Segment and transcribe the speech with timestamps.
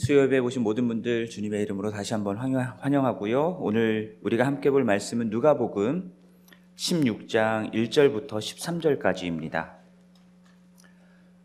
[0.00, 3.58] 수요일에 오신 모든 분들 주님의 이름으로 다시 한번 환영- 환영하고요.
[3.60, 6.10] 오늘 우리가 함께 볼 말씀은 누가복음
[6.74, 9.72] 16장 1절부터 13절까지입니다.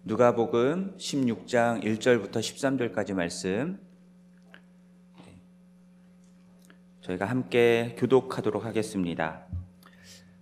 [0.06, 3.78] 누가복음 16장 1절부터 13절까지 말씀
[7.02, 9.46] 저희가 함께 교독하도록 하겠습니다.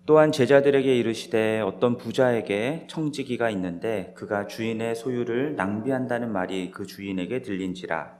[0.05, 8.17] 또한 제자들에게 이르시되 어떤 부자에게 청지기가 있는데 그가 주인의 소유를 낭비한다는 말이 그 주인에게 들린지라.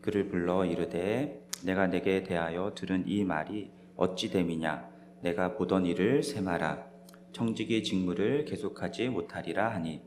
[0.00, 4.88] 그를 불러 이르되 내가 내게 대하여 들은 이 말이 어찌 됨이냐?
[5.22, 6.86] 내가 보던 일을 세마라.
[7.32, 10.02] 청지기 직무를 계속하지 못하리라 하니.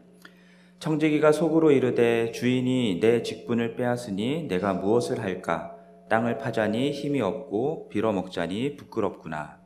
[0.79, 5.75] 청지기가 속으로 이르되 주인이 내 직분을 빼앗으니 내가 무엇을 할까?
[6.09, 9.64] 땅을 파자니 힘이 없고 빌어먹자니 부끄럽구나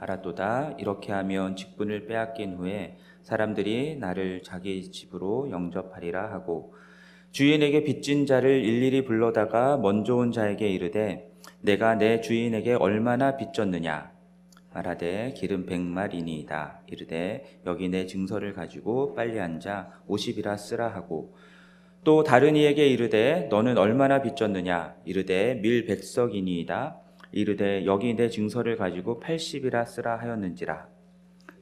[0.00, 0.76] 알았도다.
[0.78, 6.74] 이렇게 하면 직분을 빼앗긴 후에 사람들이 나를 자기 집으로 영접하리라 하고
[7.32, 14.12] 주인에게 빚진 자를 일일이 불러다가 먼저 온 자에게 이르되 내가 내 주인에게 얼마나 빚졌느냐?
[14.72, 16.82] 말하되 기름 백말이니이다.
[16.86, 21.34] 이르되 여기 내 증서를 가지고 빨리 앉아 오십이라 쓰라 하고
[22.04, 24.96] 또 다른 이에게 이르되 너는 얼마나 빚졌느냐?
[25.04, 27.00] 이르되 밀 백석이니이다
[27.32, 30.88] 이르되 여기 내 증서를 가지고 80이라 쓰라 하였는지라.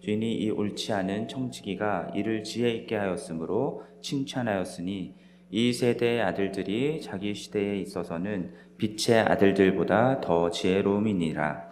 [0.01, 5.15] 주인이 이 옳지 않은 청지기가 이를 지혜 있게 하였으므로 칭찬하였으니
[5.51, 11.67] 이 세대의 아들들이 자기 시대에 있어서는 빛의 아들들보다 더 지혜로움이니라.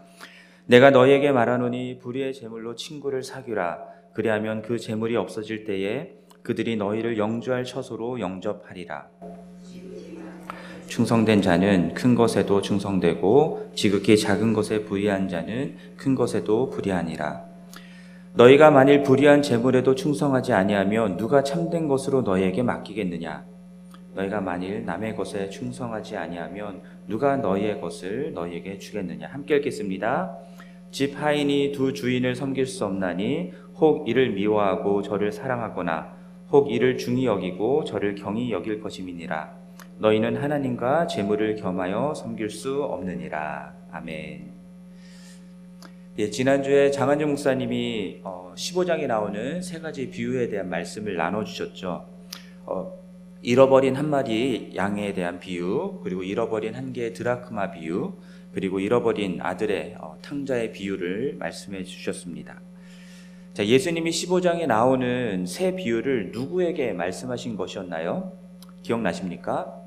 [0.66, 3.84] 내가 너희에게 말하노니 불의의 재물로 친구를 사귀라.
[4.14, 9.08] 그리하면 그 재물이 없어질 때에 그들이 너희를 영주할 처소로 영접하리라
[10.86, 17.44] 충성된 자는 큰 것에도 충성되고 지극히 작은 것에 불의한 자는 큰 것에도 불의하니라.
[18.34, 23.44] 너희가 만일 불의한 재물에도 충성하지 아니하면 누가 참된 것으로 너희에게 맡기겠느냐?
[24.14, 29.28] 너희가 만일 남의 것에 충성하지 아니하면 누가 너희의 것을 너희에게 주겠느냐?
[29.28, 30.36] 함께 읽겠습니다.
[30.90, 36.14] 집 하인이 두 주인을 섬길 수 없나니 혹 이를 미워하고 저를 사랑하거나
[36.50, 39.63] 혹 이를 중히 여기고 저를 경히 여길 것임이니라.
[40.04, 43.74] 너희는 하나님과 재물을 겸하여 섬길 수 없느니라.
[43.90, 44.52] 아멘.
[46.18, 52.06] 예, 지난주에 장한준 목사님이 어, 15장에 나오는 세 가지 비유에 대한 말씀을 나눠주셨죠.
[52.66, 52.98] 어,
[53.40, 58.12] 잃어버린 한 마리 양에 대한 비유, 그리고 잃어버린 한 개의 드라크마 비유,
[58.52, 62.60] 그리고 잃어버린 아들의 어, 탕자의 비유를 말씀해 주셨습니다.
[63.54, 68.36] 자, 예수님이 15장에 나오는 세 비유를 누구에게 말씀하신 것이었나요?
[68.82, 69.83] 기억나십니까?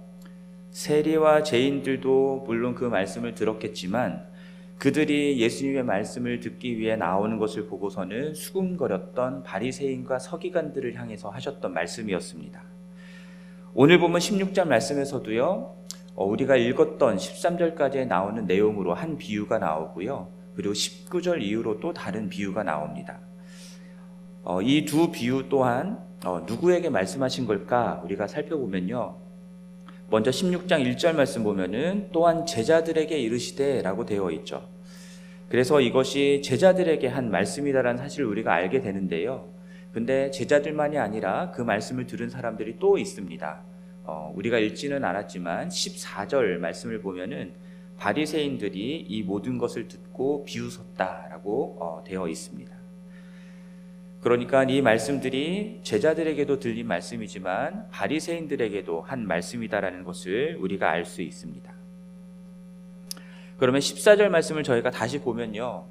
[0.78, 4.28] 세리와 죄인들도 물론 그 말씀을 들었겠지만
[4.78, 12.62] 그들이 예수님의 말씀을 듣기 위해 나오는 것을 보고서는 수군거렸던 바리새인과 서기관들을 향해서 하셨던 말씀이었습니다.
[13.74, 15.76] 오늘 보면 16장 말씀에서도요.
[16.14, 20.32] 어, 우리가 읽었던 13절까지 나오는 내용으로 한 비유가 나오고요.
[20.56, 23.20] 그리고 19절 이후로 또 다른 비유가 나옵니다.
[24.44, 29.27] 어, 이두 비유 또한 어, 누구에게 말씀하신 걸까 우리가 살펴보면요.
[30.10, 34.70] 먼저 16장 1절 말씀 보면은 또한 제자들에게 이르시되라고 되어 있죠.
[35.50, 39.50] 그래서 이것이 제자들에게 한 말씀이다라는 사실을 우리가 알게 되는데요.
[39.92, 43.64] 근데 제자들만이 아니라 그 말씀을 들은 사람들이 또 있습니다.
[44.06, 47.52] 어, 우리가 읽지는 않았지만 14절 말씀을 보면은
[47.98, 52.77] 바리새인들이 이 모든 것을 듣고 비웃었다라고 어, 되어 있습니다.
[54.22, 61.72] 그러니까 이 말씀들이 제자들에게도 들린 말씀이지만 바리새인들에게도 한 말씀이다라는 것을 우리가 알 수 있습니다.
[63.58, 65.86] 그러면 14절 말씀을 저희가 다시 보면요.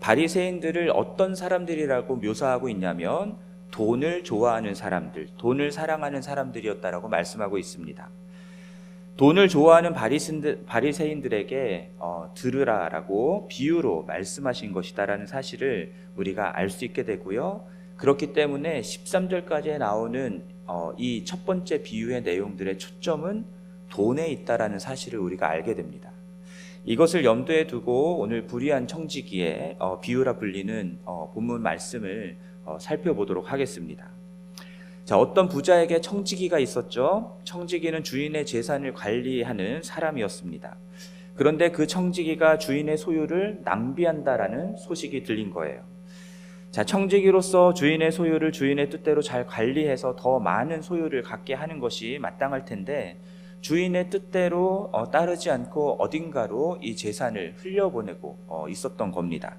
[0.00, 3.36] 바리새인들을 어떤 사람들이라고 묘사하고 있냐면
[3.70, 8.08] 돈을 좋아하는 사람들, 돈을 사랑하는 사람들이었다라고 말씀하고 있습니다.
[9.16, 9.92] 돈을 좋아하는
[10.66, 17.64] 바리새인들에게 어, 들으라라고 비유로 말씀하신 것이다라는 사실을 우리가 알 수 있게 되고요.
[17.96, 23.44] 그렇기 때문에 13절까지 나오는 어, 이 첫 번째 비유의 내용들의 초점은
[23.90, 26.10] 돈에 있다라는 사실을 우리가 알게 됩니다.
[26.84, 34.10] 이것을 염두에 두고 오늘 불의한 청지기의 어, 비유라 불리는 어, 본문 말씀을 어, 살펴보도록 하겠습니다.
[35.04, 37.38] 자, 어떤 부자에게 청지기가 있었죠.
[37.44, 40.78] 청지기는 주인의 재산을 관리하는 사람이었습니다.
[41.34, 45.82] 그런데 그 청지기가 주인의 소유를 낭비한다라는 소식이 들린 거예요.
[46.70, 52.64] 자, 청지기로서 주인의 소유를 주인의 뜻대로 잘 관리해서 더 많은 소유를 갖게 하는 것이 마땅할
[52.64, 53.20] 텐데
[53.60, 59.56] 주인의 뜻대로 어, 따르지 않고 어딘가로 이 재산을 흘려보내고 어, 있었던 겁니다.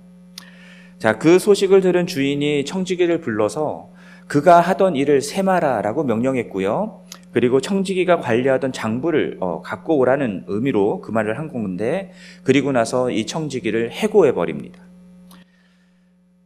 [0.97, 3.94] 자, 그 소식을 들은 주인이 청지기를 불러서
[4.27, 7.06] 그가 하던 일을 세마라라고 명령했고요.
[7.31, 12.12] 그리고 청지기가 관리하던 장부를 어, 갖고 오라는 의미로 그 말을 한 건데
[12.44, 14.81] 그리고 나서 이 청지기를 해고해 버립니다.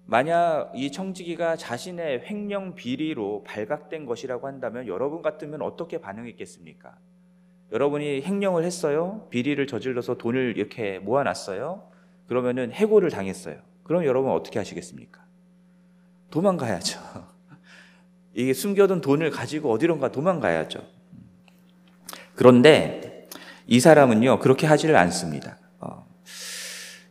[0.05, 6.97] 만약 이 청지기가 자신의 횡령 비리로 발각된 것이라고 한다면 여러분 같으면 어떻게 반응했겠습니까?
[7.71, 9.27] 여러분이 횡령을 했어요?
[9.29, 11.83] 비리를 저질러서 돈을 이렇게 모아놨어요?
[12.27, 13.57] 그러면은 해고를 당했어요.
[13.83, 15.23] 그럼 여러분 어떻게 하시겠습니까?
[16.31, 16.99] 도망가야죠.
[18.33, 20.79] 이게 숨겨둔 돈을 가지고 어디론가 도망가야죠.
[22.35, 23.27] 그런데
[23.67, 25.57] 이 사람은요, 그렇게 하지를 않습니다.
[25.79, 26.05] 어,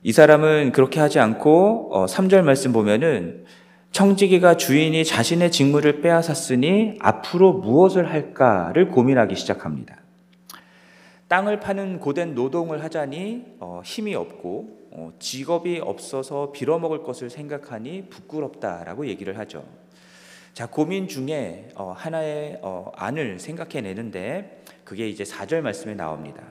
[0.03, 3.45] 이 사람은 그렇게 하지 않고, 어, 3절 말씀 보면은,
[3.93, 9.97] 청지기가 주인이 자신의 직무를 빼앗았으니 앞으로 무엇을 할까를 고민하기 시작합니다.
[11.29, 19.07] 땅을 파는 고된 노동을 하자니 어, 힘이 없고 어, 직업이 없어서 빌어먹을 것을 생각하니 부끄럽다라고
[19.09, 19.65] 얘기를 하죠.
[20.55, 26.43] 자, 고민 중에 어, 하나의 어, 안을 생각해내는데 그게 이제 4절 말씀에 나옵니다.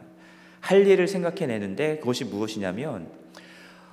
[0.61, 3.09] 할 일을 생각해내는데 그것이 무엇이냐면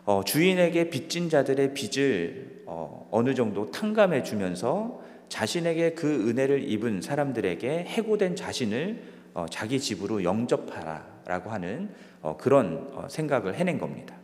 [0.04, 7.84] 어, 주인에게 빚진 자들의 빚을 어, 어느 정도 탕감해 주면서 자신에게 그 은혜를 입은 사람들에게
[7.88, 9.02] 해고된 자신을
[9.34, 11.90] 어, 자기 집으로 영접하라라고 하는
[12.22, 14.14] 어, 그런 어, 생각을 해낸 겁니다.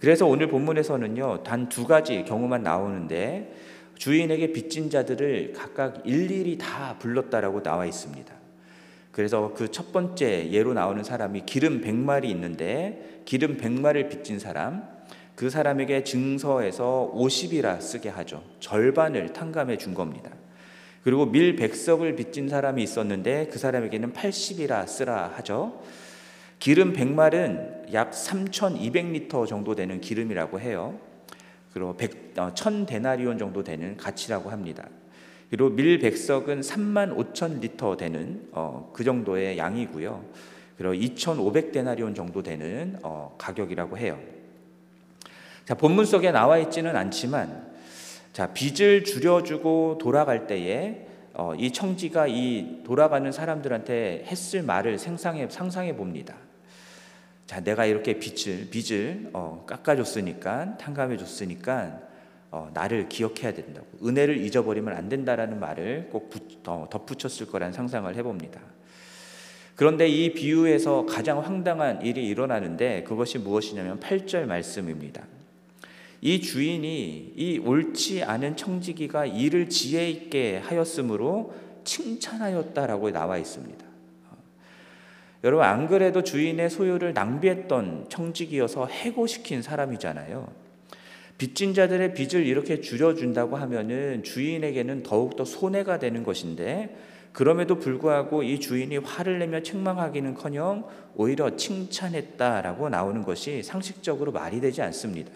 [0.00, 3.54] 그래서 오늘 본문에서는요 단 두 가지 경우만 나오는데
[3.96, 8.34] 주인에게 빚진 자들을 각각 일일이 다 불렀다라고 나와 있습니다.
[9.12, 14.88] 그래서 그 첫 번째 예로 나오는 사람이 기름 100마리 있는데 기름 100마리를 빚진 사람
[15.36, 18.42] 그 사람에게 증서에서 50이라 쓰게 하죠.
[18.60, 20.30] 절반을 탕감해 준 겁니다.
[21.02, 25.82] 그리고 밀 100석을 빚진 사람이 있었는데 그 사람에게는 80이라 쓰라 하죠.
[26.58, 30.98] 기름 100말은 약 3,200리터 정도 되는 기름이라고 해요.
[31.74, 34.88] 그리고 100, 어, 1000데나리온 정도 되는 가치라고 합니다.
[35.50, 40.24] 그리고 밀 백석은 3만 5천 리터 되는 어, 그 정도의 양이고요.
[40.78, 44.18] 그리고 2,500데나리온 정도 되는 어, 가격이라고 해요.
[45.64, 47.72] 자, 본문 속에 나와 있지는 않지만
[48.32, 55.96] 자, 빚을 줄여주고 돌아갈 때에 어, 이 청지가 이 돌아가는 사람들한테 했을 말을 상상해, 상상해
[55.96, 56.36] 봅니다.
[57.46, 62.00] 자, 내가 이렇게 빚을 빚을 어, 깎아줬으니까 탕감해줬으니까
[62.50, 68.14] 어, 나를 기억해야 된다고 은혜를 잊어버리면 안 된다라는 말을 꼭 부, 어, 덧붙였을 거란 상상을
[68.14, 68.60] 해봅니다.
[69.76, 75.24] 그런데 이 비유에서 가장 황당한 일이 일어나는데 그것이 무엇이냐면 8절 말씀입니다.
[76.20, 81.52] 이 주인이 이 옳지 않은 청지기가 일을 지혜 있게 하였으므로
[81.84, 83.84] 칭찬하였다라고 나와 있습니다.
[85.44, 90.48] 여러분 안 그래도 주인의 소유를 낭비했던 청직이어서 해고시킨 사람이잖아요.
[91.36, 96.96] 빚진 자들의 빚을 이렇게 줄여준다고 하면은 주인에게는 더욱더 손해가 되는 것인데
[97.32, 100.86] 그럼에도 불구하고 이 주인이 화를 내며 책망하기는커녕
[101.16, 105.32] 오히려 칭찬했다라고 나오는 것이 상식적으로 말이 되지 않습니다.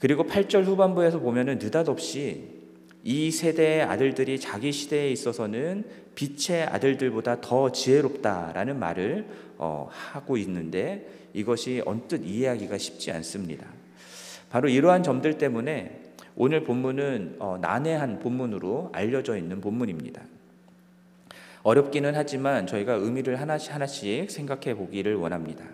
[0.00, 2.58] 그리고 8절 후반부에서 보면은 느닷없이
[3.04, 5.84] 이 세대의 아들들이 자기 시대에 있어서는
[6.18, 9.24] 빛의 아들들보다 더 지혜롭다라는 말을
[9.56, 13.64] 어, 하고 있는데 이것이 언뜻 이해하기가 쉽지 않습니다.
[14.50, 16.00] 바로 이러한 점들 때문에
[16.34, 20.20] 오늘 본문은 어, 난해한 본문으로 알려져 있는 본문입니다.
[21.62, 25.64] 어렵기는 하지만 저희가 의미를 하나씩 하나씩 생각해 보기를 원합니다.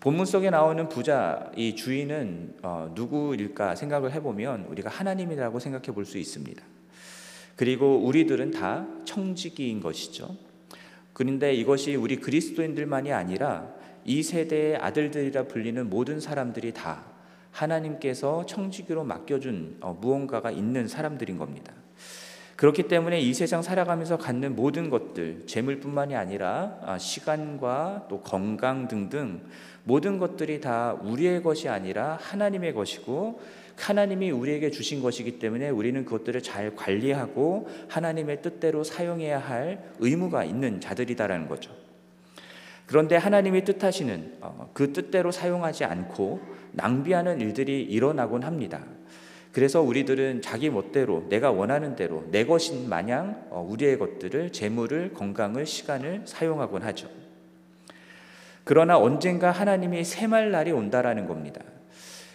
[0.00, 6.18] 본문 속에 나오는 부자 이 주인은 어, 누구일까 생각을 해보면 우리가 하나님이라고 생각해 볼 수
[6.18, 6.73] 있습니다.
[7.56, 10.36] 그리고 우리들은 다 청지기인 것이죠.
[11.12, 13.72] 그런데 이것이 우리 그리스도인들만이 아니라
[14.04, 17.04] 이 세대의 아들들이라 불리는 모든 사람들이 다
[17.52, 21.72] 하나님께서 청지기로 맡겨준 어, 무언가가 있는 사람들인 겁니다.
[22.56, 29.40] 그렇기 때문에 이 세상 살아가면서 갖는 모든 것들, 재물뿐만이 아니라 아, 시간과 또 건강 등등
[29.82, 33.40] 모든 것들이 다 우리의 것이 아니라 하나님의 것이고
[33.76, 40.80] 하나님이 우리에게 주신 것이기 때문에 우리는 그것들을 잘 관리하고 하나님의 뜻대로 사용해야 할 의무가 있는
[40.80, 41.72] 자들이다라는 거죠.
[42.86, 46.40] 그런데 하나님이 뜻하시는 어, 그 뜻대로 사용하지 않고
[46.72, 48.84] 낭비하는 일들이 일어나곤 합니다.
[49.54, 55.64] 그래서 우리들은 자기 멋대로 내가 원하는 대로 내 것인 마냥 어, 우리의 것들을 재물을 건강을
[55.64, 57.08] 시간을 사용하곤 하죠.
[58.64, 61.60] 그러나 언젠가 하나님이 새말 날이 온다라는 겁니다.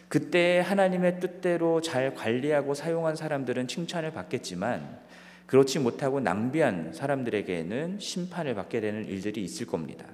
[0.07, 4.99] 그때 하나님의 뜻대로 잘 관리하고 사용한 사람들은 칭찬을 받겠지만
[5.45, 10.05] 그렇지 못하고 낭비한 사람들에게는 심판을 받게 되는 일들이 있을 겁니다.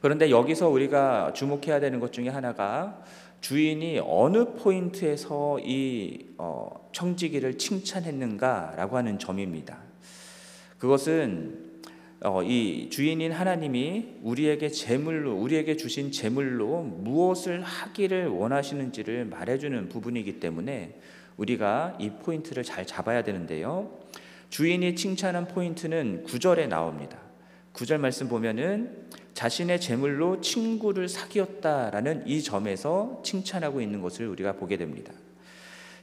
[0.00, 3.04] 그런데 여기서 우리가 주목해야 되는 것 중에 하나가
[3.42, 9.78] 주인이 어느 포인트에서 이 어, 청지기를 칭찬했는가라고 하는 점입니다.
[10.78, 11.72] 그것은
[12.20, 21.00] 어, 이 주인인 하나님이 우리에게 재물로 우리에게 주신 재물로 무엇을 하기를 원하시는지를 말해주는 부분이기 때문에
[21.36, 23.98] 우리가 이 포인트를 잘 잡아야 되는데요.
[24.50, 27.18] 주인이 칭찬한 포인트는 9절에 나옵니다.
[27.72, 29.01] 9절 말씀 보면은
[29.34, 35.12] 자신의 재물로 친구를 사귀었다라는 이 점에서 칭찬하고 있는 것을 우리가 보게 됩니다.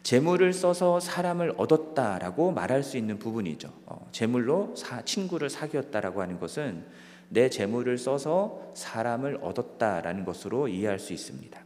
[0.03, 3.71] 재물을 써서 사람을 얻었다라고 말할 수 있는 부분이죠.
[3.85, 6.83] 어, 재물로 사, 친구를 사귀었다라고 하는 것은
[7.29, 11.59] 내 재물을 써서 사람을 얻었다라는 것으로 이해할 수 있습니다.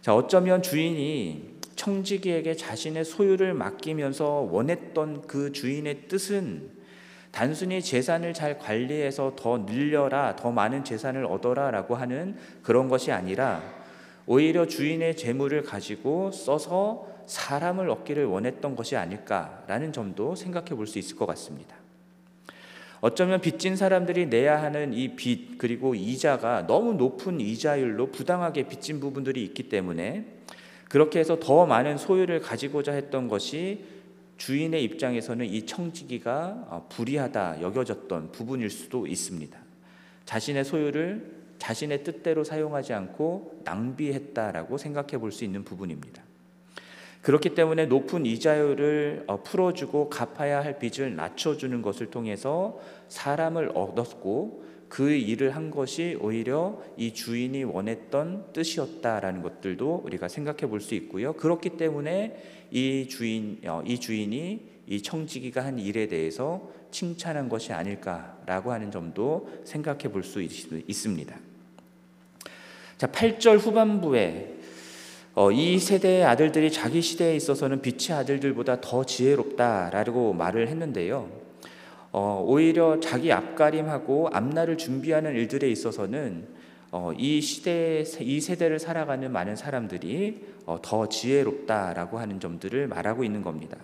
[0.00, 6.70] 자, 어쩌면 주인이 청지기에게 자신의 소유를 맡기면서 원했던 그 주인의 뜻은
[7.34, 13.60] 단순히 재산을 잘 관리해서 더 늘려라, 더 많은 재산을 얻어라라고 하는 그런 것이 아니라
[14.24, 21.16] 오히려 주인의 재물을 가지고 써서 사람을 얻기를 원했던 것이 아닐까라는 점도 생각해 볼 수 있을
[21.16, 21.74] 것 같습니다.
[23.00, 29.42] 어쩌면 빚진 사람들이 내야 하는 이 빚 그리고 이자가 너무 높은 이자율로 부당하게 빚진 부분들이
[29.42, 30.24] 있기 때문에
[30.88, 33.84] 그렇게 해서 더 많은 소유를 가지고자 했던 것이
[34.36, 39.58] 주인의 입장에서는 이 청지기가 어, 불이하다 여겨졌던 부분일 수도 있습니다.
[40.24, 46.22] 자신의 소유를 자신의 뜻대로 사용하지 않고 낭비했다라고 생각해 볼 수 있는 부분입니다.
[47.22, 55.10] 그렇기 때문에 높은 이자율을 어, 풀어주고 갚아야 할 빚을 낮춰주는 것을 통해서 사람을 얻었고 그
[55.10, 61.32] 일을 한 것이 오히려 이 주인이 원했던 뜻이었다라는 것들도 우리가 생각해 볼 수 있고요.
[61.32, 62.36] 그렇기 때문에
[62.70, 69.48] 이 주인 어, 이 주인이 이 청지기가 한 일에 대해서 칭찬한 것이 아닐까라고 하는 점도
[69.64, 71.36] 생각해 볼 수 있습니다.
[72.98, 74.54] 자, 8절 후반부에
[75.34, 81.43] 어, 이 세대의 아들들이 자기 시대에 있어서는 빛의 아들들보다 더 지혜롭다라고 말을 했는데요.
[82.16, 86.46] 어, 오히려 자기 앞가림하고 앞날을 준비하는 일들에 있어서는
[86.92, 93.42] 어, 이 시대 이 세대를 살아가는 많은 사람들이 어, 더 지혜롭다라고 하는 점들을 말하고 있는
[93.42, 93.76] 겁니다.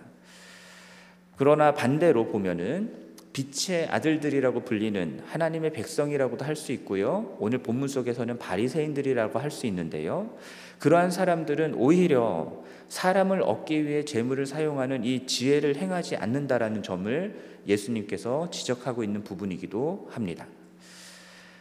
[1.37, 7.37] 그러나 반대로 보면은 빛의 아들들이라고 불리는 하나님의 백성이라고도 할 수 있고요.
[7.41, 10.37] 오늘 본문 속에서는 바리새인들이라고 할 수 있는데요.
[10.79, 17.35] 그러한 사람들은 오히려 사람을 얻기 위해 재물을 사용하는 이 지혜를 행하지 않는다라는 점을
[17.67, 20.47] 예수님께서 지적하고 있는 부분이기도 합니다.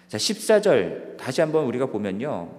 [0.07, 2.50] 자, 14절 다시 한번 우리가 보면요.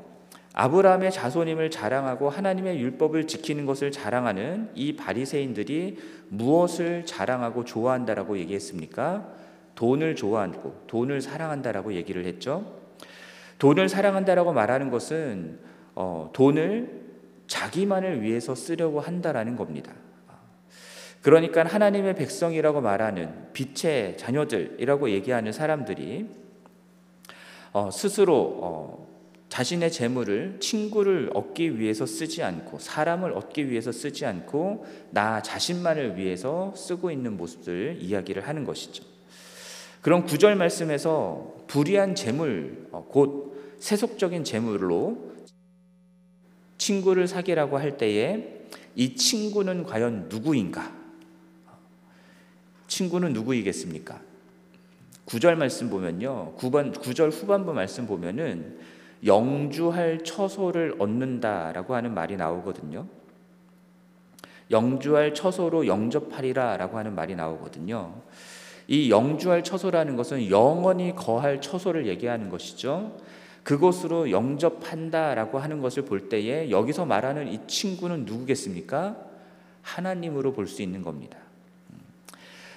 [0.52, 5.98] 아브라함의 자손임을 자랑하고 하나님의 율법을 지키는 것을 자랑하는 이 바리새인들이
[6.28, 9.32] 무엇을 자랑하고 좋아한다라고 얘기했습니까?
[9.74, 12.80] 돈을 좋아하고 돈을 사랑한다라고 얘기를 했죠.
[13.58, 15.58] 돈을 사랑한다라고 말하는 것은
[15.96, 16.99] 어, 돈을
[17.50, 19.92] 자기만을 위해서 쓰려고 한다라는 겁니다.
[21.20, 26.30] 그러니까 하나님의 백성이라고 말하는 빛의 자녀들이라고 얘기하는 사람들이
[27.72, 29.10] 어, 스스로 어,
[29.48, 36.72] 자신의 재물을 친구를 얻기 위해서 쓰지 않고 사람을 얻기 위해서 쓰지 않고 나 자신만을 위해서
[36.76, 39.04] 쓰고 있는 모습들 이야기를 하는 것이죠.
[40.02, 45.30] 그럼 구절 말씀에서 불의한 재물 어, 곧 세속적인 재물로
[46.80, 48.64] 친구를 사귀라고 할 때에
[48.96, 50.90] 이 친구는 과연 누구인가?
[52.88, 54.18] 친구는 누구이겠습니까?
[55.26, 56.54] 9절 말씀 보면요.
[56.58, 58.78] 9번 9절 후반부 말씀 보면은
[59.24, 63.06] 영주할 처소를 얻는다라고 하는 말이 나오거든요.
[64.70, 68.14] 영주할 처소로 영접하리라라고 하는 말이 나오거든요.
[68.88, 73.16] 이 영주할 처소라는 것은 영원히 거할 처소를 얘기하는 것이죠.
[73.70, 79.16] 그곳으로 영접한다라고 하는 것을 볼 때에 여기서 말하는 이 친구는 누구겠습니까?
[79.82, 81.38] 하나님으로 볼 수 있는 겁니다.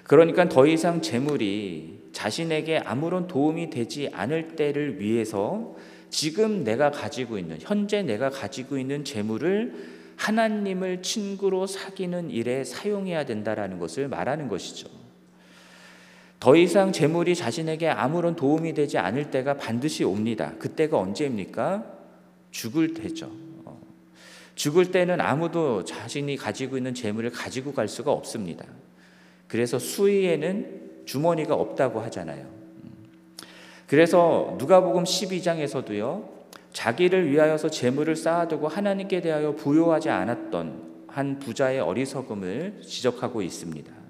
[0.03, 5.75] 그러니까 더 이상 재물이 자신에게 아무런 도움이 되지 않을 때를 위해서
[6.11, 9.73] 지금 내가 가지고 있는 현재 내가 가지고 있는 재물을
[10.17, 15.02] 하나님을 친구로 사귀는 일에 사용해야 된다라는 것을 말하는 것이죠.
[16.43, 20.51] 더 이상 재물이 자신에게 아무런 도움이 되지 않을 때가 반드시 옵니다.
[20.59, 21.85] 그때가 언제입니까?
[22.51, 23.31] 죽을 때죠.
[23.63, 23.79] 어.
[24.53, 28.65] 죽을 때는 아무도 자신이 가지고 있는 재물을 가지고 갈 수가 없습니다.
[29.47, 32.45] 그래서 수위에는 주머니가 없다고 하잖아요.
[33.87, 36.27] 그래서 누가복음 12장에서도요.
[36.73, 44.02] 자기를 위하여서 재물을 쌓아두고 하나님께 대하여 부요하지 않았던 한 부자의 어리석음을 지적하고 있습니다.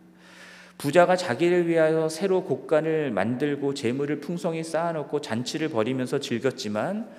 [0.77, 7.09] 부자가 자기를 위하여 새로 곡간을 만들고 재물을 풍성히 쌓아놓고 잔치를 벌이면서 즐겼지만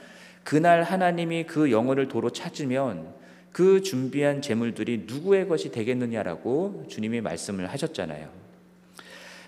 [0.42, 3.14] 그날 하나님이 그 영혼을 도로 찾으면
[3.52, 8.28] 그 준비한 재물들이 누구의 것이 되겠느냐라고 주님이 말씀을 하셨잖아요.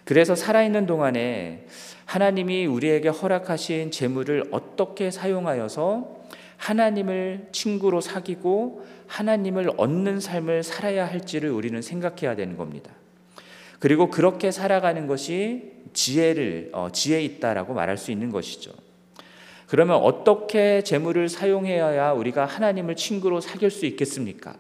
[0.05, 1.67] 그래서 살아있는 동안에
[2.05, 6.25] 하나님이 우리에게 허락하신 재물을 어떻게 사용하여서
[6.57, 12.93] 하나님을 친구로 사귀고 하나님을 얻는 삶을 살아야 할지를 우리는 생각해야 되는 겁니다.
[13.79, 18.73] 그리고 그렇게 살아가는 것이 지혜를 어, 지혜 있다라고 말할 수 있는 것이죠.
[19.67, 24.57] 그러면 어떻게 재물을 사용해야 우리가 하나님을 친구로 사귈 수 있겠습니까?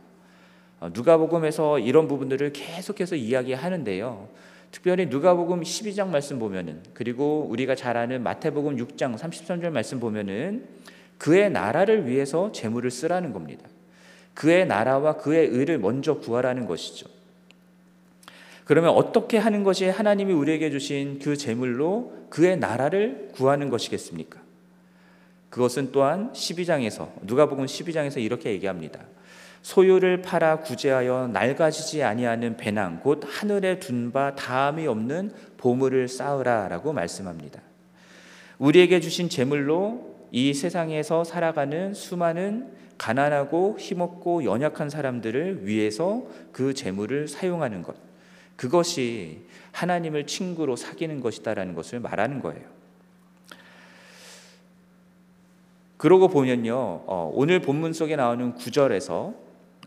[0.80, 4.28] 어, 누가복음에서 이런 부분들을 계속해서 이야기하는데요.
[4.72, 10.66] 특별히 누가복음 12장 말씀 보면은 그리고 우리가 잘 아는 마태복음 6장 33절 말씀 보면은
[11.18, 13.66] 그의 나라를 위해서 재물을 쓰라는 겁니다.
[14.34, 17.15] 그의 나라와 그의 의를 먼저 구하라는 것이죠.
[18.66, 24.40] 그러면 어떻게 하는 것이 하나님이 우리에게 주신 그 재물로 그의 나라를 구하는 것이겠습니까?
[25.50, 29.00] 그것은 또한 12장에서 누가복음 12장에서 이렇게 얘기합니다.
[29.62, 37.62] 소유를 팔아 구제하여 낡아지지 아니하는 배낭 곧 하늘에 둔 바 다함이 없는 보물을 쌓으라라고 말씀합니다.
[38.58, 47.84] 우리에게 주신 재물로 이 세상에서 살아가는 수많은 가난하고 힘없고 연약한 사람들을 위해서 그 재물을 사용하는
[47.84, 48.05] 것.
[48.56, 52.64] 그것이 하나님을 친구로 사귀는 것이다라는 것을 말하는 거예요.
[55.96, 59.34] 그러고 보면요, 어, 오늘 본문 속에 나오는 구절에서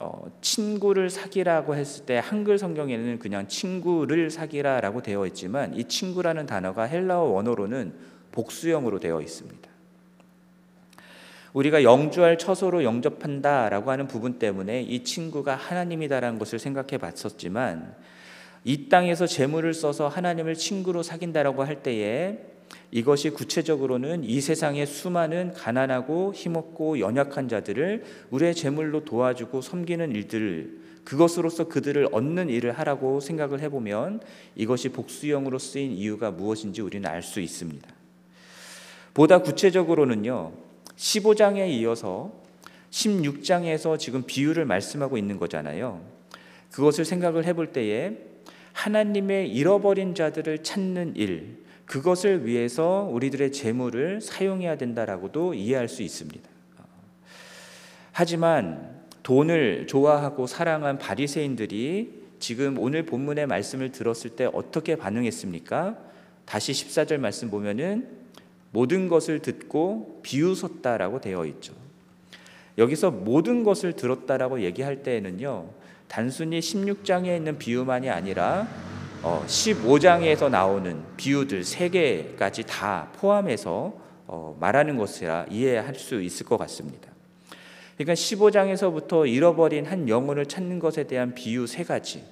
[0.02, 6.84] 어, 친구를 사귀라고 했을 때 한글 성경에는 그냥 친구를 사귀라라고 되어 있지만 이 친구라는 단어가
[6.84, 7.94] 헬라어 원어로는
[8.32, 9.70] 복수형으로 되어 있습니다.
[11.54, 17.96] 우리가 영주할 처소로 영접한다라고 하는 부분 때문에 이 친구가 하나님이다라는 것을 생각해 봤었지만
[18.64, 22.40] 이 땅에서 재물을 써서 하나님을 친구로 사귄다라고 할 때에
[22.92, 31.68] 이것이 구체적으로는 이 세상의 수많은 가난하고 힘없고 연약한 자들을 우리의 재물로 도와주고 섬기는 일들 그것으로서
[31.68, 34.22] 그들을 얻는 일을 하라고 생각을 해보면
[34.56, 37.88] 이것이 복수형으로 쓰인 이유가 무엇인지 우리는 알 수 있습니다.
[39.14, 40.54] 보다 구체적으로는요,
[40.96, 42.32] 15장에 이어서
[42.92, 46.02] 16장에서 지금 비유를 말씀하고 있는 거잖아요.
[46.72, 48.29] 그것을 생각을 해볼 때에
[48.80, 56.48] 하나님의 잃어버린 자들을 찾는 일, 그것을 위해서 우리들의 재물을 사용해야 된다라고도 이해할 수 있습니다.
[58.14, 65.98] 하지만 돈을 좋아하고 사랑한 바리새인들이 지금 오늘 본문의 말씀을 들었을 때 어떻게 반응했습니까?
[66.46, 68.08] 다시 14절 말씀 보면은
[68.72, 71.74] 모든 것을 듣고 비웃었다라고 되어 있죠.
[72.78, 75.79] 여기서 모든 것을 들었다라고 얘기할 때에는요.
[76.10, 78.68] 단순히 16장에 있는 비유만이 아니라
[79.22, 83.94] 15장에서 어, 나오는 비유들 세 개까지 다 포함해서
[84.26, 87.10] 어, 말하는 것이라 이해할 수 있을 것 같습니다.
[87.96, 92.24] 그러니까 15장에서부터 잃어버린 한 영혼을 찾는 것에 대한 비유 세 가지,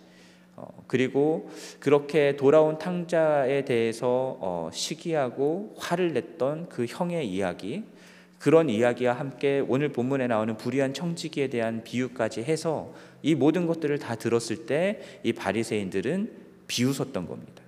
[0.55, 7.83] 어, 그리고 그렇게 돌아온 탕자에 대해서 시기하고 화를 냈던 그 형의 이야기,
[8.39, 12.93] 그런 이야기와 함께 오늘 본문에 나오는 불의한 청지기에 대한 비유까지 해서
[13.27, 16.31] 이 모든 것들을 다 들었을 때 이 바리새인들은
[16.67, 17.61] 비웃었던 겁니다.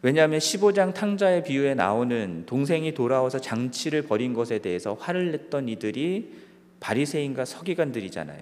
[0.00, 6.32] 왜냐하면 15장 탕자의 비유에 나오는 동생이 돌아와서 장치를 벌인 것에 대해서 화를 냈던 이들이
[6.80, 8.40] 바리새인과 서기관들이잖아요.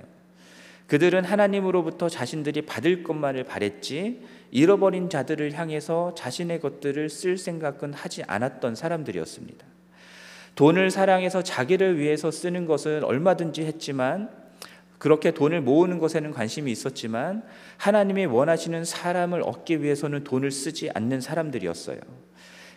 [0.87, 4.23] 그들은 하나님으로부터 자신들이 받을 것만을 바랬지
[4.53, 9.74] 잃어버린 자들을 향해서 자신의 것들을 쓸 생각은 하지 않았던 사람들이었습니다.
[10.55, 14.31] 돈을 사랑해서 자기를 위해서 쓰는 것은 얼마든지 했지만
[14.99, 17.43] 그렇게 돈을 모으는 것에는 관심이 있었지만
[17.77, 21.99] 하나님이 원하시는 사람을 얻기 위해서는 돈을 쓰지 않는 사람들이었어요.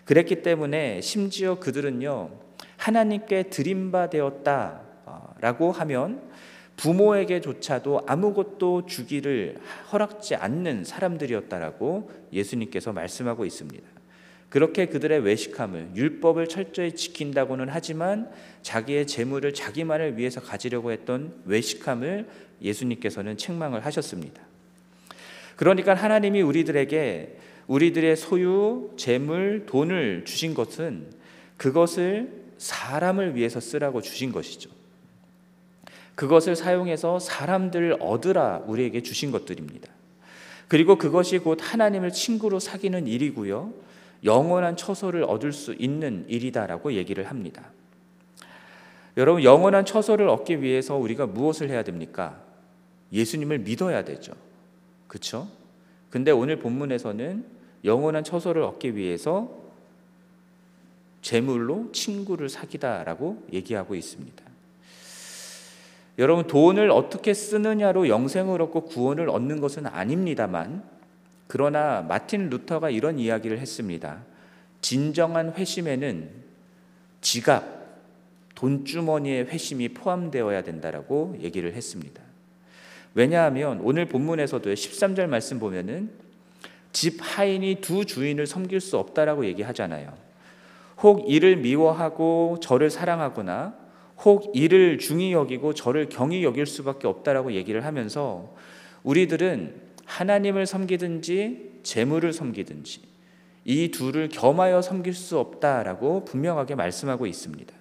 [0.06, 2.32] 그랬기 때문에 심지어 그들은요,
[2.78, 6.22] 하나님께 드림바 되었다라고 하면
[6.78, 9.58] 부모에게조차도 아무것도 주기를
[9.92, 13.97] 허락지 않는 사람들이었다라고 예수님께서 말씀하고 있습니다.
[14.50, 18.30] 그렇게 그들의 외식함을 율법을 철저히 지킨다고는 하지만
[18.62, 22.28] 자기의 재물을 자기만을 위해서 가지려고 했던 외식함을
[22.62, 24.42] 예수님께서는 책망을 하셨습니다.
[25.58, 31.08] 그러니까 하나님이 우리들에게 우리들의 소유, 재물, 돈을 주신 것은
[31.58, 34.70] 그것을 사람을 위해서 쓰라고 주신 것이죠.
[36.16, 39.92] 그것을 사용해서 사람들을 얻으라 우리에게 주신 것들입니다.
[40.68, 43.87] 그리고 그것이 곧 하나님을 친구로 사귀는 일이고요.
[44.24, 47.72] 영원한 처소를 얻을 수 있는 일이다라고 얘기를 합니다.
[49.16, 52.40] 여러분, 영원한 처소를 얻기 위해서 우리가 무엇을 해야 됩니까?
[53.12, 54.34] 예수님을 믿어야 되죠.
[55.08, 55.48] 그렇죠?
[56.10, 57.46] 근데 오늘 본문에서는
[57.84, 59.50] 영원한 처소를 얻기 위해서
[61.22, 64.44] 재물로 친구를 사귀다라고 얘기하고 있습니다.
[66.20, 70.84] 여러분 돈을 어떻게 쓰느냐로 영생을 얻고 구원을 얻는 것은 아닙니다만
[71.48, 74.24] 그러나 마틴 루터가 이런 이야기를 했습니다.
[74.82, 76.30] 진정한 회심에는
[77.22, 77.64] 지갑,
[78.56, 82.22] 돈주머니의 회심이 포함되어야 된다라고 얘기를 했습니다.
[83.14, 86.12] 왜냐하면 오늘 본문에서도 13절 말씀 보면은
[86.92, 90.14] 집 하인이 두 주인을 섬길 수 없다라고 얘기하잖아요.
[91.00, 93.76] 혹 이를 미워하고 저를 사랑하거나
[94.26, 98.54] 혹 이를 중히 여기고 저를 경히 여길 수밖에 없다라고 얘기를 하면서
[99.04, 103.02] 우리들은 하나님을 섬기든지 재물을 섬기든지
[103.66, 107.74] 이 둘을 겸하여 섬길 수 없다라고 분명하게 말씀하고 있습니다.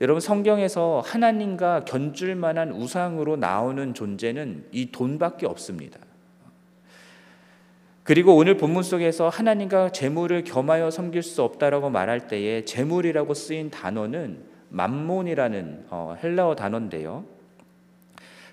[0.00, 5.98] 여러분 성경에서 하나님과 견줄 만한 우상으로 나오는 존재는 이 돈밖에 없습니다.
[8.04, 14.44] 그리고 오늘 본문 속에서 하나님과 재물을 겸하여 섬길 수 없다라고 말할 때에 재물이라고 쓰인 단어는
[14.68, 17.24] 맘몬이라는 어, 헬라어 단어인데요.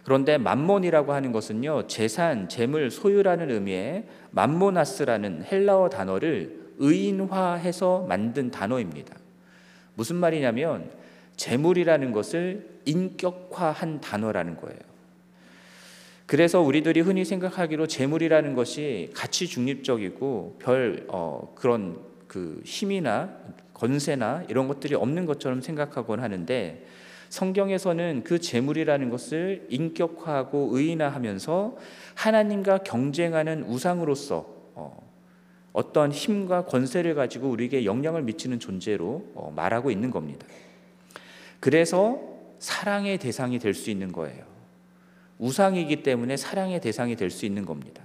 [0.03, 9.15] 그런데 맘몬이라고 하는 것은요 재산, 재물, 소유라는 의미의 맘모나스라는 헬라어 단어를 의인화해서 만든 단어입니다.
[9.95, 10.89] 무슨 말이냐면
[11.35, 14.79] 재물이라는 것을 인격화한 단어라는 거예요.
[16.25, 23.29] 그래서 우리들이 흔히 생각하기로 재물이라는 것이 가치 중립적이고 별 어, 그런 그 힘이나
[23.73, 26.85] 건세나 이런 것들이 없는 것처럼 생각하곤 하는데
[27.31, 31.77] 성경에서는 그 재물이라는 것을 인격화하고 의인화하면서
[32.13, 35.01] 하나님과 경쟁하는 우상으로서 어,
[35.71, 40.45] 어떤 힘과 권세를 가지고 우리에게 영향을 미치는 존재로 어, 말하고 있는 겁니다.
[41.61, 42.19] 그래서
[42.59, 44.43] 사랑의 대상이 될 수 있는 거예요.
[45.39, 48.03] 우상이기 때문에 사랑의 대상이 될 수 있는 겁니다.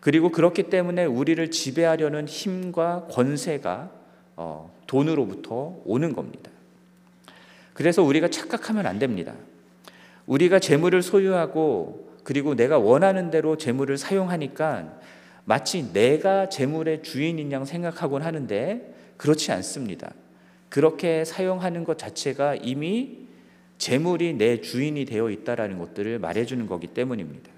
[0.00, 3.92] 그리고 그렇기 때문에 우리를 지배하려는 힘과 권세가
[4.36, 6.50] 어, 돈으로부터 오는 겁니다.
[7.74, 9.34] 그래서 우리가 착각하면 안 됩니다.
[10.26, 14.98] 우리가 재물을 소유하고 그리고 내가 원하는 대로 재물을 사용하니까
[15.44, 20.12] 마치 내가 재물의 주인인 양 생각하곤 하는데 그렇지 않습니다.
[20.70, 23.18] 그렇게 사용하는 것 자체가 이미
[23.76, 27.50] 재물이 내 주인이 되어 있다라는 것들을 말해주는 거기 때문입니다.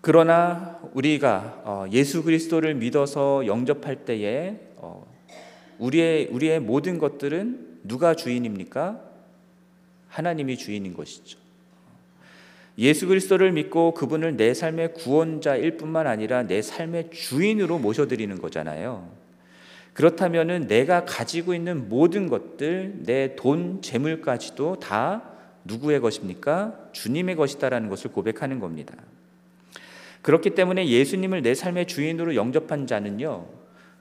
[0.00, 5.06] 그러나 우리가 어, 예수 그리스도를 믿어서 영접할 때에 어,
[5.78, 9.00] 우리의 우리의 모든 것들은 누가 주인입니까?
[10.08, 11.38] 하나님이 주인인 것이죠.
[12.78, 19.10] 예수 그리스도를 믿고 그분을 내 삶의 구원자일 뿐만 아니라 내 삶의 주인으로 모셔드리는 거잖아요.
[19.92, 25.22] 그렇다면은 내가 가지고 있는 모든 것들, 내 돈, 재물까지도 다
[25.64, 26.88] 누구의 것입니까?
[26.92, 28.94] 주님의 것이다라는 것을 고백하는 겁니다.
[30.22, 33.46] 그렇기 때문에 예수님을 내 삶의 주인으로 영접한 자는요,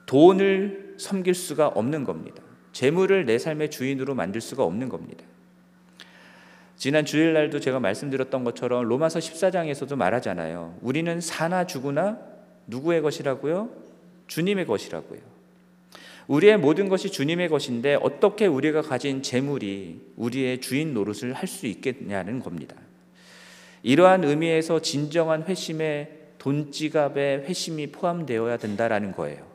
[0.06, 2.42] 돈을 섬길 수가 없는 겁니다.
[2.72, 5.24] 재물을 내 삶의 주인으로 만들 수가 없는 겁니다.
[6.78, 10.78] 지난 주일 날도 제가 말씀드렸던 것처럼 로마서 14장에서도 말하잖아요.
[10.82, 12.20] 우리는 사나 죽으나
[12.68, 13.70] 누구의 것이라고요?
[14.28, 15.20] 주님의 것이라고요.
[16.28, 22.40] 우리의 모든 것이 주님의 것인데 어떻게 우리가 가진 재물이 우리의 주인 노릇을 할 수 있겠냐는
[22.40, 22.76] 겁니다.
[23.82, 29.49] 이러한 의미에서 진정한 회심에 돈지갑에 회심이 포함되어야 된다라는 거예요.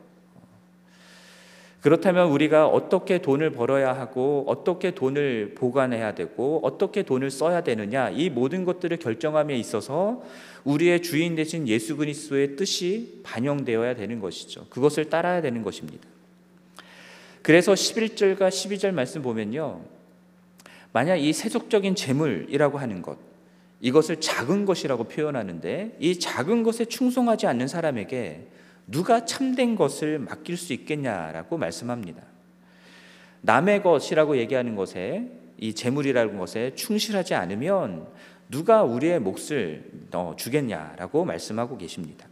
[1.85, 8.31] 그렇다면 우리가 어떻게 돈을 벌어야 하고 어떻게 돈을 보관해야 되고 어떻게 돈을 써야 되느냐 이
[8.31, 10.23] 모든 것들을 결정함에 있어서
[10.63, 14.65] 우리의 주인 되신 예수 그리스도의 뜻이 반영되어야 되는 것이죠.
[14.71, 16.07] 그것을 따라야 되는 것입니다.
[17.43, 19.81] 그래서 11절과 12절 말씀 보면요.
[20.91, 23.19] 만약 이 세속적인 재물이라고 하는 것,
[23.81, 28.47] 이것을 작은 것이라고 표현하는데 이 작은 것에 충성하지 않는 사람에게
[28.87, 32.21] 누가 참된 것을 맡길 수 있겠냐라고 말씀합니다.
[33.41, 38.07] 남의 것이라고 얘기하는 것에 이 재물이라는 것에 충실하지 않으면
[38.49, 39.91] 누가 우리의 몫을
[40.37, 42.27] 주겠냐라고 말씀하고 계십니다.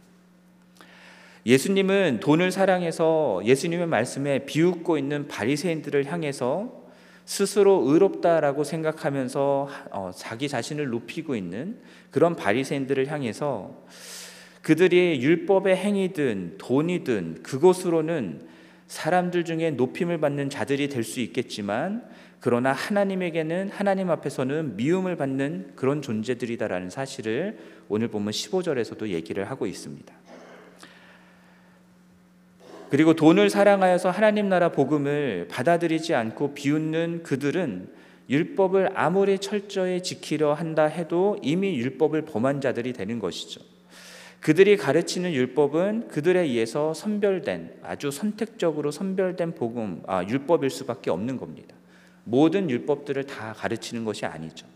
[1.46, 6.84] 예수님은 돈을 사랑해서 예수님의 말씀에 비웃고 있는 바리새인들을 향해서
[7.26, 11.78] 스스로 의롭다라고 생각하면서 어, 자기 자신을 높이고 있는
[12.10, 13.74] 그런 바리새인들을 향해서
[14.64, 18.40] 그들이 율법의 행위든 돈이든 그것으로는
[18.86, 22.02] 사람들 중에 높임을 받는 자들이 될 수 있겠지만
[22.40, 27.58] 그러나 하나님에게는 하나님 앞에서는 미움을 받는 그런 존재들이다라는 사실을
[27.90, 30.14] 오늘 보면 15절에서도 얘기를 하고 있습니다.
[32.88, 37.88] 그리고 돈을 사랑하여서 하나님 나라 복음을 받아들이지 않고 비웃는 그들은
[38.30, 43.73] 율법을 아무리 철저히 지키려 한다 해도 이미 율법을 범한 자들이 되는 것이죠.
[44.44, 51.74] 그들이 가르치는 율법은 그들에 의해서 선별된 아주 선택적으로 선별된 복음 아, 율법일 수밖에 없는 겁니다.
[52.24, 54.66] 모든 율법들을 다 가르치는 것이 아니죠.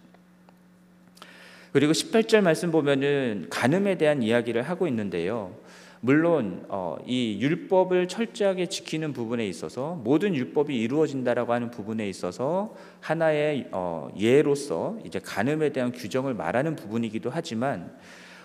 [1.73, 5.55] 그리고 18절 말씀 보면은 간음에 대한 이야기를 하고 있는데요.
[6.01, 13.69] 물론 어, 이 율법을 철저하게 지키는 부분에 있어서 모든 율법이 이루어진다라고 하는 부분에 있어서 하나의
[13.73, 17.93] 어, 예로서 이제 간음에 대한 규정을 말하는 부분이기도 하지만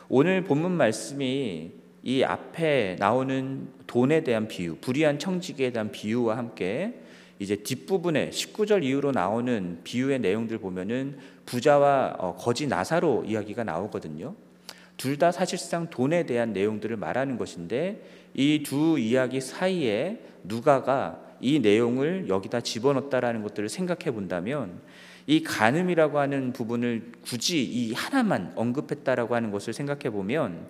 [0.10, 1.72] 오늘 본문 말씀이
[2.04, 7.00] 이 앞에 나오는 돈에 대한 비유, 불의한 청지기에 대한 비유와 함께
[7.40, 14.36] 이제 뒷부분에 19절 이후로 나오는 비유의 내용들 보면은 부자와 어, 거지 나사로 이야기가 나오거든요.
[14.98, 18.02] 둘 다 사실상 돈에 대한 내용들을 말하는 것인데
[18.36, 24.80] 이 두 이야기 사이에 누가가 이 내용을 여기다 집어넣었다라는 것들을 생각해 본다면
[25.26, 30.68] 이 간음이라고 하는 부분을 굳이 이 하나만 언급했다라고 하는 것을 생각해 보면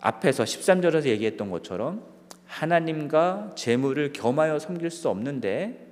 [0.00, 2.04] 앞에서 13절에서 얘기했던 것처럼
[2.46, 5.84] 하나님과 재물을 겸하여 섬길 수 없는데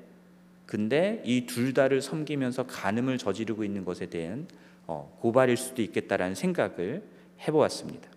[0.67, 4.47] 근데 이 둘 다를 섬기면서 간음을 저지르고 있는 것에 대한
[4.87, 7.03] 어, 고발일 수도 있겠다라는 생각을
[7.47, 8.09] 해보았습니다.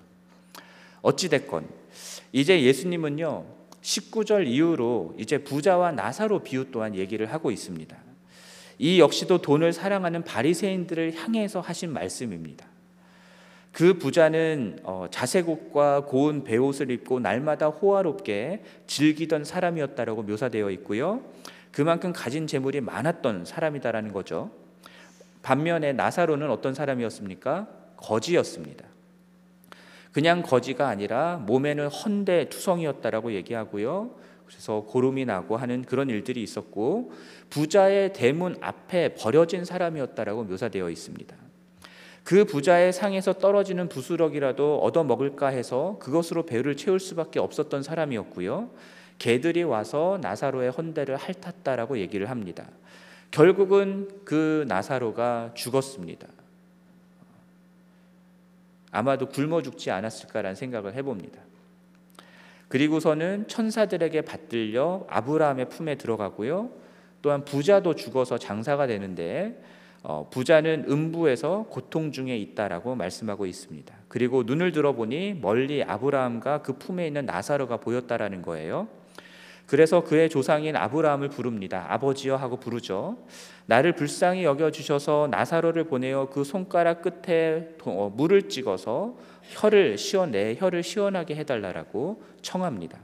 [1.02, 1.68] 어찌 됐건
[2.32, 3.46] 이제 예수님은요
[3.82, 8.05] 19절 이후로 이제 부자와 나사로 비유 또한 얘기를 하고 있습니다.
[8.78, 12.66] 이 역시도 돈을 사랑하는 바리새인들을 향해서 하신 말씀입니다.
[13.72, 21.22] 그 부자는 어, 자색옷과 고운 베옷을 입고 날마다 호화롭게 즐기던 사람이었다라고 묘사되어 있고요.
[21.72, 24.50] 그만큼 가진 재물이 많았던 사람이다라는 거죠.
[25.42, 27.68] 반면에 나사로는 어떤 사람이었습니까?
[27.98, 28.86] 거지였습니다.
[30.14, 34.12] 그냥 거지가 아니라 몸에는 헌데 투성이었다라고 얘기하고요.
[34.48, 37.12] 그래서 고름이 나고 하는 그런 일들이 있었고
[37.50, 41.36] 부자의 대문 앞에 버려진 사람이었다라고 묘사되어 있습니다.
[42.24, 48.72] 그 부자의 상에서 떨어지는 부스럭이라도 얻어 먹을까 해서 그것으로 배를 채울 수밖에 없었던 사람이었고요.
[49.20, 52.68] 개들이 와서 나사로의 헌대를 핥았다라고 얘기를 합니다.
[53.30, 56.28] 결국은 그 나사로가 죽었습니다.
[58.92, 61.42] 아마도 굶어 죽지 않았을까라는 생각을 해봅니다.
[62.68, 66.72] 그리고서는 천사들에게 받들려 아브라함의 품에 들어가고요.
[67.22, 69.62] 또한 부자도 죽어서 장사가 되는데
[70.04, 73.96] 어, 부자는 음부에서 고통 중에 있다라고 말씀하고 있습니다.
[74.08, 78.88] 그리고 눈을 들어보니 멀리 아브라함과 그 품에 있는 나사로가 보였다라는 거예요.
[79.68, 81.86] 그래서 그의 조상인 아브라함을 부릅니다.
[81.90, 83.18] 아버지여 하고 부르죠.
[83.66, 90.84] 나를 불쌍히 여겨 주셔서 나사로를 보내어 그 손가락 끝에 어, 물을 찍어서 혀를 시원내 혀를
[90.84, 93.00] 시원하게 해달라라고 청합니다.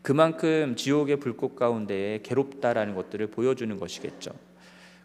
[0.00, 4.30] 그만큼 지옥의 불꽃 가운데에 괴롭다라는 것들을 보여주는 것이겠죠.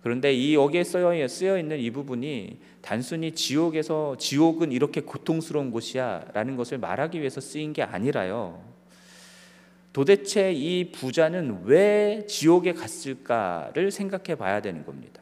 [0.03, 7.19] 그런데 이 여기에 쓰여 있는 이 부분이 단순히 지옥에서 지옥은 이렇게 고통스러운 곳이야라는 것을 말하기
[7.19, 8.70] 위해서 쓰인 게 아니라요.
[9.93, 15.21] 도대체 이 부자는 왜 지옥에 갔을까를 생각해 봐야 되는 겁니다.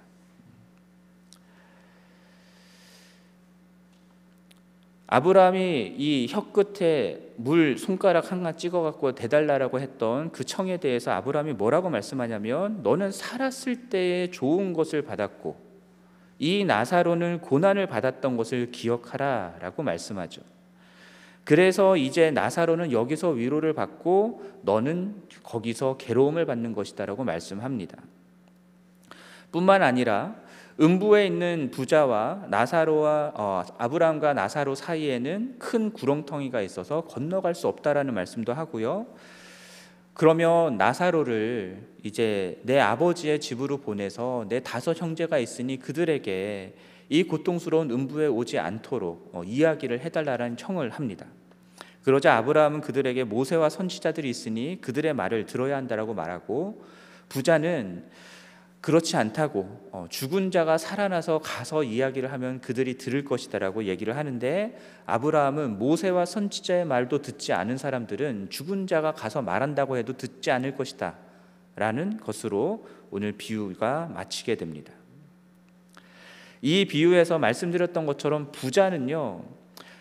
[5.11, 11.53] 아브라함이 이 혀 끝에 물 손가락 하나 찍어 갖고 대달라라고 했던 그 청에 대해서 아브라함이
[11.53, 15.57] 뭐라고 말씀하냐면 너는 살았을 때에 좋은 것을 받았고
[16.37, 20.41] 이 나사로는 고난을 받았던 것을 기억하라라고 말씀하죠.
[21.49, 27.97] 그래서 이제 나사로는 여기서 위로를 받고 너는 거기서 괴로움을 받는 것이다라고 말씀합니다.
[29.51, 30.35] 뿐만 아니라
[30.79, 38.53] 음부에 있는 부자와 나사로와 어, 아브라함과 나사로 사이에는 큰 구렁텅이가 있어서 건너갈 수 없다라는 말씀도
[38.53, 39.07] 하고요.
[40.13, 46.75] 그러면 나사로를 이제 내 아버지의 집으로 보내서 내 다섯 형제가 있으니 그들에게
[47.09, 51.25] 이 고통스러운 음부에 오지 않도록 어, 이야기를 해달라는 청을 합니다.
[52.09, 56.83] 그러자 아브라함은 그들에게 모세와 선지자들이 있으니 그들의 말을 들어야 한다라고 말하고
[57.29, 58.03] 부자는
[58.81, 65.77] 그렇지 않다고 어, 죽은 자가 살아나서 가서 이야기를 하면 그들이 들을 것이다라고 얘기를 하는데 아브라함은
[65.77, 71.15] 모세와 선지자의 말도 듣지 않은 사람들은 죽은 자가 가서 말한다고 해도 듣지 않을 것이다
[71.75, 74.93] 라는 것으로 오늘 비유가 마치게 됩니다.
[76.63, 79.59] 이 비유에서 말씀드렸던 것처럼 부자는요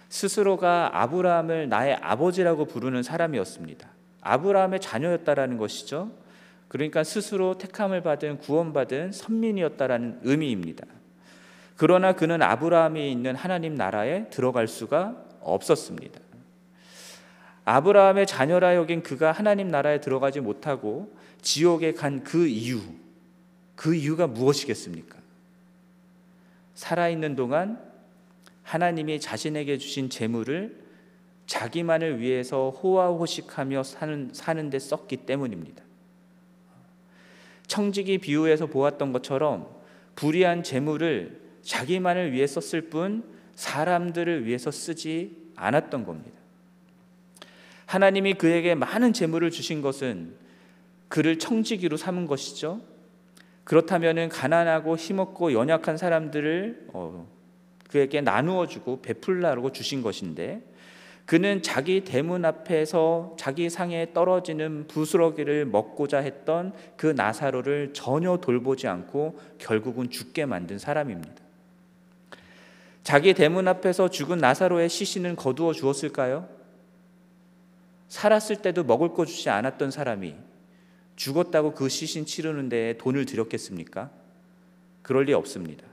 [0.09, 3.89] 스스로가 아브라함을 나의 아버지라고 부르는 사람이었습니다.
[4.23, 6.11] 아브라함의 자녀였다라는 것이죠.
[6.69, 10.87] 그러니까 스스로 택함을 받은 구원받은 선민이었다라는 의미입니다.
[11.77, 16.21] 그러나 그는 아브라함이 있는 하나님 나라에 들어갈 수가 없었습니다.
[17.65, 22.81] 아브라함의 자녀라 여긴 그가 하나님 나라에 들어가지 못하고 지옥에 간 그 이유,
[23.77, 25.17] 그 이유가 무엇이겠습니까?
[26.75, 27.88] 살아있는 동안
[28.69, 30.77] 하나님이 자신에게 주신 재물을
[31.47, 35.83] 자기만을 위해서 호화호식하며 사는, 사는데 썼기 때문입니다.
[37.67, 39.75] 청지기 비유에서 보았던 것처럼
[40.17, 46.37] 불의한 재물을 자기만을 위해 썼을 뿐 사람들을 위해서 쓰지 않았던 겁니다.
[47.87, 50.35] 하나님이 그에게 많은 재물을 주신 것은
[51.09, 52.83] 그를 청지기로 삼은 것이죠.
[53.65, 57.38] 그렇다면은 가난하고 힘없고 연약한 사람들을 어,
[57.89, 60.63] 그에게 나누어 주고 베풀라고 주신 것인데
[61.29, 69.39] 그는 자기 대문 앞에서 자기 상에 떨어지는 부스러기를 먹고자 했던 그 나사로를 전혀 돌보지 않고
[69.59, 71.43] 결국은 죽게 만든 사람입니다.
[73.03, 76.49] 자기 대문 앞에서 죽은 나사로의 시신은 거두어 주었을까요?
[78.09, 80.35] 살았을 때도 먹을 거 주지 않았던 사람이
[81.17, 84.11] 죽었다고 그 시신 치르는 데 돈을 들였겠습니까?
[85.03, 85.88] 그럴 리 없습니다.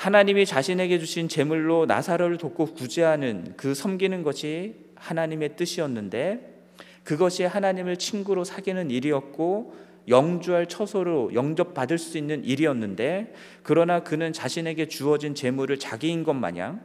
[0.00, 6.62] 하나님이 자신에게 주신 제물로 나사로를 돕고 구제하는 그 섬기는 것이 하나님의 뜻이었는데
[7.04, 9.76] 그것이 하나님을 친구로 사귀는 일이었고
[10.08, 16.80] 영주할 처소로 영접받을 수 있는 일이었는데 그러나 그는 자신에게 주어진 재물을 자기인 것 마냥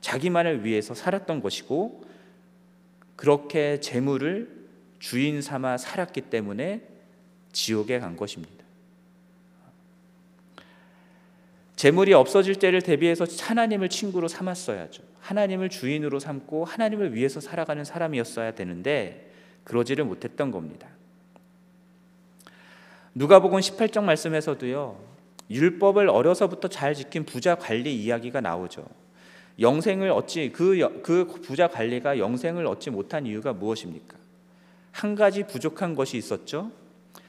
[0.00, 2.04] 자기만을 위해서 살았던 것이고
[3.16, 4.48] 그렇게 재물을
[5.00, 6.82] 주인 삼아 살았기 때문에
[7.50, 8.59] 지옥에 간 것입니다.
[11.80, 15.02] 재물이 없어질 때를 대비해서 하나님을 친구로 삼았어야죠.
[15.20, 19.32] 하나님을 주인으로 삼고 하나님을 위해서 살아가는 사람이었어야 되는데
[19.64, 20.88] 그러지를 못했던 겁니다.
[23.14, 25.00] 누가복음 18장 말씀에서도요.
[25.48, 28.84] 율법을 어려서부터 잘 지킨 부자 관리 이야기가 나오죠.
[29.58, 34.18] 영생을 얻지 그, 그 부자 관리가 영생을 얻지 못한 이유가 무엇입니까?
[34.92, 36.72] 한 가지 부족한 것이 있었죠.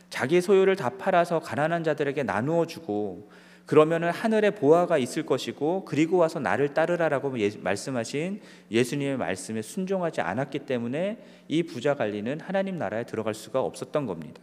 [0.10, 3.30] 자기 소유를 다 팔아서 가난한 자들에게 나누어 주고
[3.66, 10.60] 그러면은 하늘에 보화가 있을 것이고 그리고 와서 나를 따르라라고 예, 말씀하신 예수님의 말씀에 순종하지 않았기
[10.60, 14.42] 때문에 이 부자 관리는 하나님 나라에 들어갈 수가 없었던 겁니다.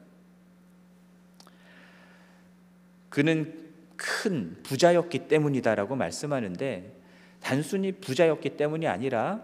[3.09, 6.93] 그는 큰 부자였기 때문이다라고 말씀하는데
[7.41, 9.43] 단순히 부자였기 때문이 아니라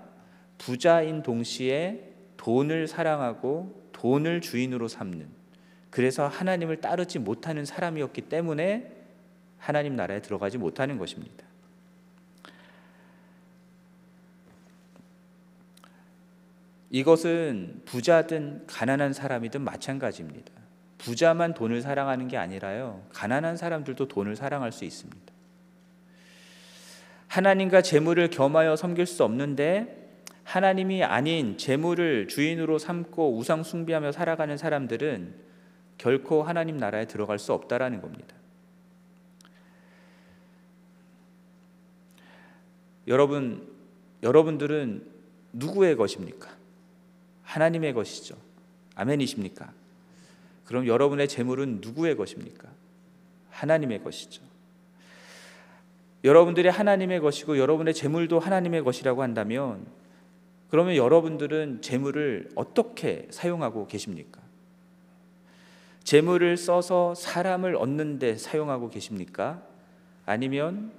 [0.59, 5.27] 부자인 동시에 돈을 사랑하고 돈을 주인으로 삼는
[5.91, 9.04] 그래서 하나님을 따르지 못하는 사람이었기 때문에
[9.65, 11.43] 하나님 나라에 들어가지 못하는 것입니다.
[16.91, 20.53] 이것은 부자든 가난한 사람이든 마찬가지입니다.
[20.99, 23.07] 부자만 돈을 사랑하는 게 아니라요.
[23.15, 25.33] 가난한 사람들도 돈을 사랑할 수 있습니다.
[27.29, 30.11] 하나님과 재물을 겸하여 섬길 수 없는데
[30.45, 35.35] 하나님이 아닌 재물을 주인으로 삼고 우상 숭배하며 살아가는 사람들은
[35.97, 38.37] 결코 하나님 나라에 들어갈 수 없다라는 겁니다.
[43.07, 43.69] 여러분,
[44.23, 45.07] 여러분들은
[45.53, 46.51] 누구의 것입니까?
[47.43, 48.37] 하나님의 것이죠.
[48.95, 49.73] 아멘이십니까?
[50.65, 52.69] 그럼 여러분의 재물은 누구의 것입니까?
[53.51, 54.43] 하나님의 것이죠.
[56.25, 59.87] 여러분들이 하나님의 것이고 여러분의 재물도 하나님의 것이라고 한다면
[60.71, 64.41] 그러면 여러분들은 재물을 어떻게 사용하고 계십니까?
[66.03, 69.63] 재물을 써서 사람을 얻는 데 사용하고 계십니까?
[70.27, 70.93] 아니면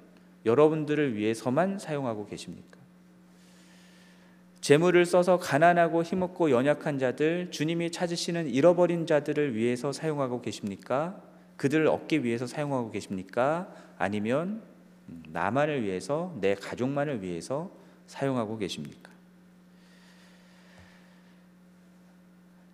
[0.45, 2.75] 여러분들을 위해서만 사용하고 계십니까?
[4.61, 11.21] 재물을 써서 가난하고 힘없고 연약한 자들, 주님이 찾으시는 잃어버린 자들을 위해서 사용하고 계십니까?
[11.57, 13.71] 그들을 얻기 위해서 사용하고 계십니까?
[13.97, 14.63] 아니면
[15.29, 17.69] 나만을 위해서, 내 가족만을 위해서
[18.07, 19.11] 사용하고 계십니까?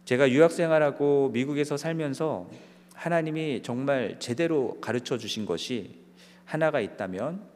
[0.06, 2.50] 제가 유학 생활하고 미국에서 살면서
[2.94, 6.00] 하나님이 정말 제대로 가르쳐 주신 것이
[6.46, 7.51] 하나가 있다면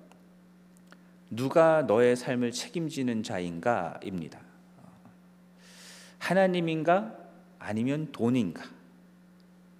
[1.29, 4.39] 누가 너의 삶을 책임지는 자인가입니다.
[6.19, 7.15] 하나님인가
[7.59, 8.63] 아니면 돈인가?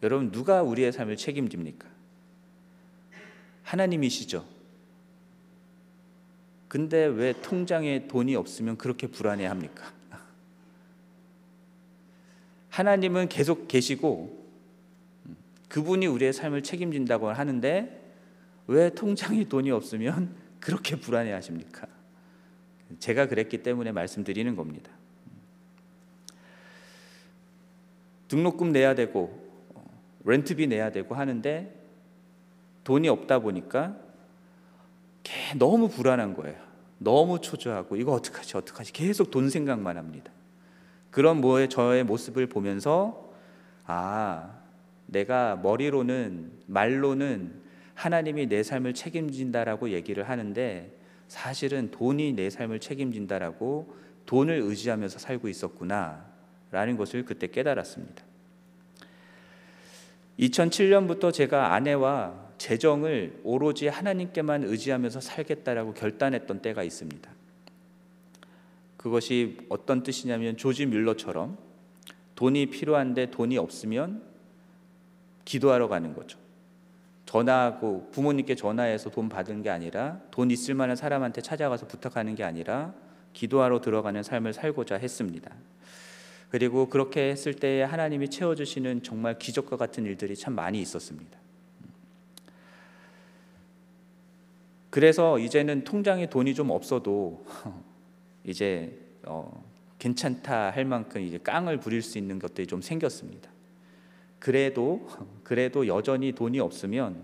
[0.04, 1.88] 여러분 누가 우리의 삶을 책임집니까?
[3.64, 4.46] 하나님이시죠.
[6.68, 9.92] 근데 왜 통장에 돈이 없으면 그렇게 불안해 합니까?
[12.70, 14.46] 하나님은 계속 계시고
[15.70, 18.14] 그분이 우리의 삶을 책임진다고 하는데
[18.68, 20.36] 왜 통장에 돈이 없으면
[20.66, 21.86] 그렇게 불안해 하십니까?
[22.98, 24.90] 제가 그랬기 때문에 말씀드리는 겁니다.
[28.30, 29.48] 등록금 내야 되고
[30.24, 31.72] 렌트비 내야 되고 하는데
[32.84, 33.96] 돈이 없다 보니까
[35.56, 36.60] 너무 불안한 거예요.
[36.98, 40.32] 너무 초조하고 이거 어떡하지 어떡하지 계속 돈 생각만 합니다.
[41.12, 43.32] 그런 뭐의 저의 모습을 보면서
[43.86, 44.58] 아
[45.06, 47.65] 내가 머리로는 말로는
[47.96, 50.96] 하나님이 내 삶을 책임진다라고 얘기를 하는데
[51.28, 58.24] 사실은 돈이 내 삶을 책임진다라고 돈을 의지하면서 살고 있었구나라는 것을 그때 깨달았습니다.
[60.40, 67.32] 2007년부터 제가 아내와 재정을 오로지 하나님께만 의지하면서 살겠다라고 결단했던 때가 있습니다.
[68.98, 71.58] 그것이 어떤 뜻이냐면 조지 뮬러처럼
[72.36, 74.24] 돈이 필요한데 돈이 없으면
[75.46, 76.45] 기도하러 가는 거죠.
[77.36, 82.94] 전화하고 부모님께 전화해서 돈 받은 게 아니라 돈 있을 만한 사람한테 찾아가서 부탁하는 게 아니라
[83.34, 85.54] 기도하러 들어가는 삶을 살고자 했습니다.
[86.50, 91.38] 그리고 그렇게 했을 때 하나님이 채워주시는 정말 기적과 같은 일들이 참 많이 있었습니다.
[94.90, 97.46] 그래서 이제는 통장에 돈이 좀 없어도
[98.46, 99.62] 이제 어,
[100.00, 103.55] 괜찮다 할 만큼 이제 깡을 부릴 수 있는 것들이 좀 생겼습니다.
[104.46, 105.10] 그래도
[105.42, 107.16] 그래도 여전히 돈이 없으면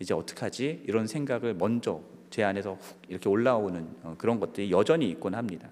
[0.00, 2.00] 이제 어떡하지 이런 생각을 먼저
[2.30, 5.68] 제 안에서 훅 이렇게 올라오는 어, 그런 것들이 여전히 있곤 합니다.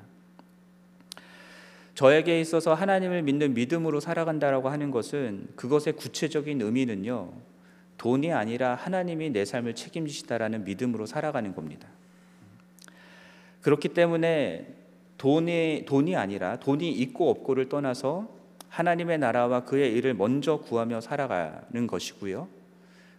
[1.95, 7.33] 저에게 있어서 하나님을 믿는 믿음으로 살아간다라고 하는 것은 그것의 구체적인 의미는요.
[7.97, 11.89] 돈이 아니라 하나님이 내 삶을 책임지시다라는 믿음으로 살아가는 겁니다.
[13.63, 14.75] 그렇기 때문에
[15.17, 18.34] 돈이 돈이 아니라 돈이 있고 없고를 떠나서
[18.75, 22.49] 하나님의 나라와 그의 일을 먼저 구하며 살아가는 것이고요.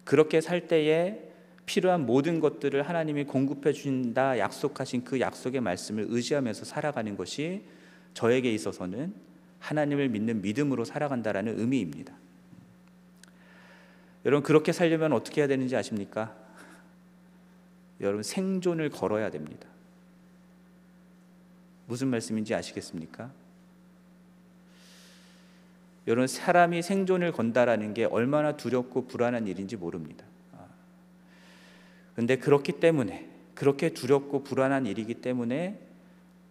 [0.04, 1.32] 그렇게 살 때에
[1.64, 7.64] 필요한 모든 것들을 하나님이 공급해 주신다 약속하신 그 약속의 말씀을 의지하면서 살아가는 것이
[8.12, 9.14] 저에게 있어서는
[9.58, 12.12] 하나님을 믿는 믿음으로 살아간다라는 의미입니다.
[14.26, 16.36] 여러분 그렇게 살려면 어떻게 해야 되는지 아십니까?
[18.02, 19.66] 여러분 생존을 걸어야 됩니다.
[21.86, 23.45] 무슨 말씀인지 아시겠습니까?
[26.06, 30.24] 여러분 사람이 생존을 건다라는 게 얼마나 두렵고 불안한 일인지 모릅니다.
[32.14, 35.78] 그런데 그렇기 때문에 그렇게 두렵고 불안한 일이기 때문에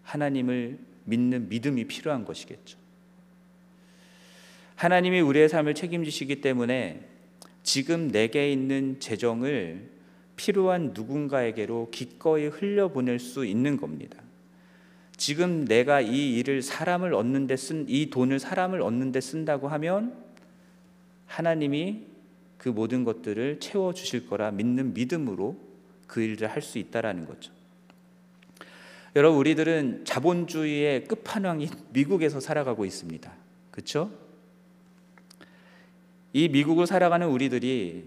[0.04, 2.78] 하나님을 믿는 믿음이 필요한 것이겠죠.
[4.76, 7.08] 하나님이 우리의 삶을 책임지시기 때문에
[7.64, 9.90] 지금 내게 있는 재정을
[10.36, 14.22] 필요한 누군가에게로 기꺼이 흘려보낼 수 있는 겁니다.
[15.18, 20.16] 지금 내가 이 일을 사람을 얻는 데 쓴 이 돈을 사람을 얻는 데 쓴다고 하면
[21.28, 22.04] 하나님이
[22.58, 25.58] 그 모든 것들을 채워 주실 거라 믿는 믿음으로
[26.08, 27.52] 그 일을 할 수 있다라는 거죠.
[29.16, 33.32] 여러분 우리들은 자본주의의 끝판왕인 미국에서 살아가고 있습니다.
[33.72, 34.12] 그렇죠?
[36.34, 38.04] 이 미국을 살아가는 우리들이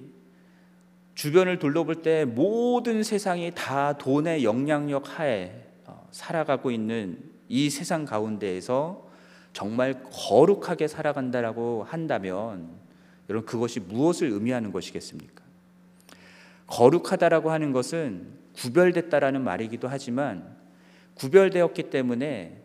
[1.15, 5.68] 주변을 둘러볼 때 모든 세상이 다 돈의 영향력 하에 어,
[6.11, 9.09] 살아가고 있는 이 세상 가운데에서
[9.53, 12.71] 정말 거룩하게 살아간다라고 한다면
[13.29, 15.43] 여러분 그것이 무엇을 의미하는 것이겠습니까?
[16.67, 20.57] 거룩하다라고 하는 것은 구별됐다라는 말이기도 하지만
[21.15, 22.63] 구별되었기 때문에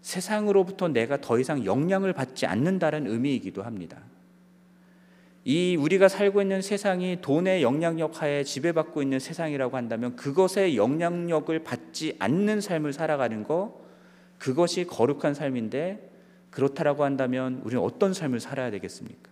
[0.00, 3.98] 세상으로부터 내가 더 이상 영향을 받지 않는다는 의미이기도 합니다.
[5.48, 12.16] 이 우리가 살고 있는 세상이 돈의 영향력 하에 지배받고 있는 세상이라고 한다면 그것의 영향력을 받지
[12.18, 13.80] 않는 삶을 살아가는 거
[14.38, 16.10] 그것이 거룩한 삶인데
[16.50, 19.30] 그렇다라고 한다면 우리는 어떤 삶을 살아야 되겠습니까?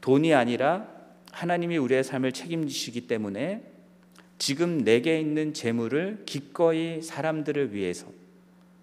[0.00, 0.88] 돈이 아니라
[1.30, 3.70] 하나님이 우리의 삶을 책임지시기 때문에
[4.38, 8.08] 지금 내게 있는 재물을 기꺼이 사람들을 위해서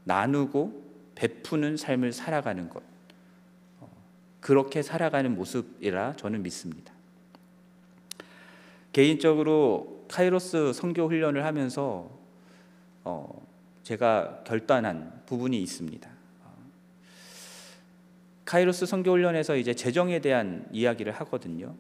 [0.06, 0.82] 나누고
[1.16, 2.91] 베푸는 삶을 살아가는 것.
[4.42, 6.94] 어, 그렇게 살아가는 모습이라 저는 믿습니다.
[8.92, 12.10] 개인적으로 카이로스 선교 훈련을 하면서
[13.04, 13.48] 어,
[13.84, 16.10] 제가 결단한 부분이 있습니다.
[16.44, 16.54] 어,
[18.46, 21.76] 카이로스 선교 훈련에서 이제 재정에 대한 이야기를 하거든요.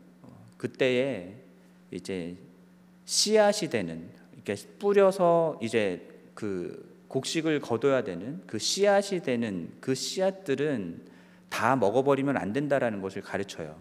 [0.57, 1.35] 그때에
[1.89, 2.37] 이제
[3.05, 11.10] 씨앗이 되는 이렇게 뿌려서 이제 그 곡식을 거둬야 되는 그 씨앗이 되는 그 씨앗들은
[11.51, 13.75] 다 먹어버리면 안 된다라는 것을 가르쳐요.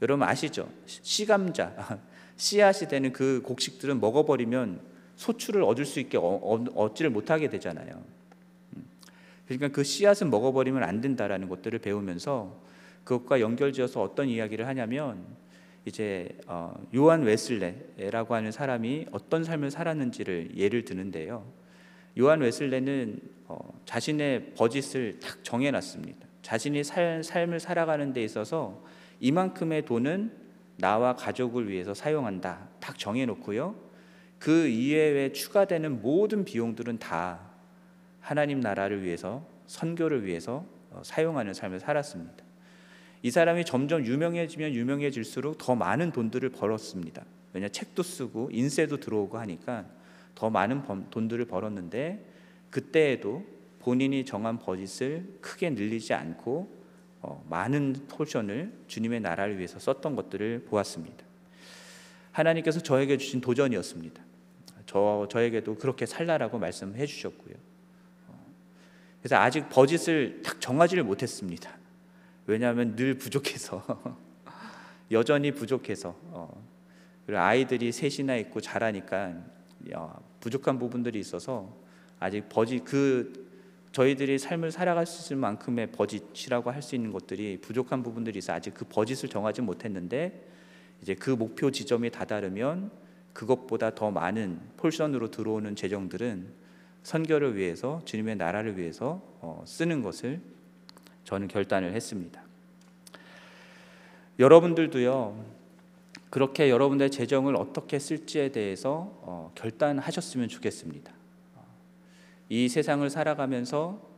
[0.00, 0.70] 여러분 아시죠?
[0.86, 1.98] 씨감자
[2.36, 4.80] 씨앗이 되는 그 곡식들은 먹어버리면
[5.16, 8.02] 소출을 얻을 수 있게 얻지를 못하게 되잖아요.
[8.76, 8.86] 음.
[9.46, 12.56] 그러니까 그 씨앗은 먹어버리면 안 된다라는 것들을 배우면서
[13.04, 15.26] 그것과 연결지어서 어떤 이야기를 하냐면
[15.84, 21.44] 이제 어, 요한 웨슬레라고 하는 사람이 어떤 삶을 살았는지를 예를 드는데요.
[22.18, 26.29] 요한 웨슬레는 어, 자신의 버짓을 딱 정해놨습니다.
[26.50, 28.82] 자신이 살, 삶을 살아가는 데 있어서
[29.20, 30.32] 이만큼의 돈은
[30.78, 32.66] 나와 가족을 위해서 사용한다.
[32.80, 33.76] 딱 정해놓고요.
[34.40, 37.38] 그 이외에 추가되는 모든 비용들은 다
[38.18, 42.42] 하나님 나라를 위해서 선교를 위해서 어, 사용하는 삶을 살았습니다.
[43.22, 47.24] 이 사람이 점점 유명해지면 유명해질수록 더 많은 돈들을 벌었습니다.
[47.52, 49.86] 왜냐 책도 쓰고 인세도 들어오고 하니까
[50.34, 52.26] 더 많은 돈들을 벌었는데
[52.70, 56.80] 그때에도 본인이 정한 버짓을 크게 늘리지 않고
[57.22, 61.24] 어, 많은 포션을 주님의 나라를 위해서 썼던 것들을 보았습니다.
[62.32, 64.22] 하나님께서 저에게 주신 도전이었습니다.
[64.86, 67.54] 저 저에게도 그렇게 살라라고 말씀해 주셨고요.
[68.28, 68.46] 어,
[69.20, 71.70] 그래서 아직 버짓을 딱 정하지를 못했습니다.
[72.46, 73.84] 왜냐하면 늘 부족해서
[75.10, 76.64] 여전히 부족해서 어,
[77.26, 79.34] 그리고 아이들이 셋이나 있고 자라니까
[79.92, 81.76] 야, 부족한 부분들이 있어서
[82.18, 83.39] 아직 버짓 그
[83.92, 88.72] 저희들이 삶을 살아갈 수 있을 만큼의 버짓이라고 할 수 있는 것들이 부족한 부분들이 있어 아직
[88.74, 90.48] 그 버짓을 정하지 못했는데
[91.02, 92.90] 이제 그 목표 지점이 다다르면
[93.32, 96.48] 그것보다 더 많은 폴션으로 들어오는 재정들은
[97.02, 100.40] 선교를 위해서 주님의 나라를 위해서 어, 쓰는 것을
[101.24, 102.42] 저는 결단을 했습니다.
[104.38, 105.44] 여러분들도요
[106.30, 111.19] 그렇게 여러분들의 재정을 어떻게 쓸지에 대해서 어, 결단하셨으면 좋겠습니다.
[112.50, 114.10] 이 세상을 살아가면서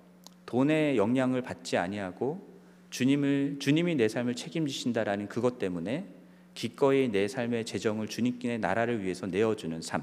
[0.47, 2.51] 돈의 영향을 받지 아니하고
[2.91, 6.07] 주님을 주님이 내 삶을 책임지신다라는 그것 때문에
[6.55, 10.03] 기꺼이 내 삶의 재정을 주님께 나라를 위해서 내어주는 삶.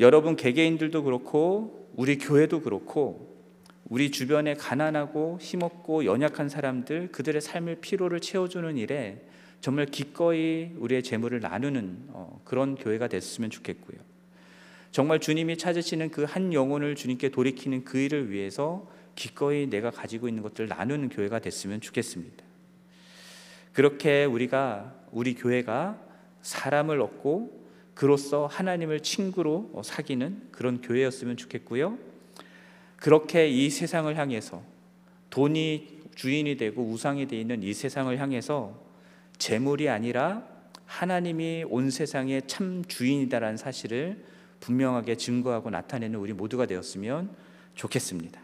[0.00, 3.32] 여러분 개개인들도 그렇고 우리 교회도 그렇고
[3.88, 9.24] 우리 주변에 가난하고 힘없고 연약한 사람들 그들의 삶의 피로를 채워주는 일에
[9.60, 14.13] 정말 기꺼이 우리의 재물을 나누는 어, 그런 교회가 됐으면 좋겠고요.
[14.94, 20.40] 정말 주님이 찾으시는 그 한 영혼을 주님께 돌이키는 그 일을 위해서 기꺼이 내가 가지고 있는
[20.44, 22.44] 것들을 나누는 교회가 됐으면 좋겠습니다.
[23.72, 26.00] 그렇게 우리가 우리 교회가
[26.42, 31.98] 사람을 얻고 그로써 하나님을 친구로 사귀는 그런 교회였으면 좋겠고요.
[32.94, 34.62] 그렇게 이 세상을 향해서
[35.30, 38.80] 돈이 주인이 되고 우상이 되어 있는 이 세상을 향해서
[39.38, 40.46] 재물이 아니라
[40.86, 44.33] 하나님이 온 세상의 참 주인이다라는 사실을
[44.64, 47.30] 분명하게 증거하고 나타내는 우리 모두가 되었으면
[47.74, 48.40] 좋겠습니다.